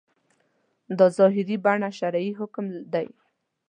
[0.97, 3.07] دا ظاهري بڼه شرعي احکام دي.